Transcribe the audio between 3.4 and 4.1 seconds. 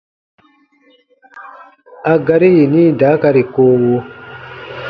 koowo: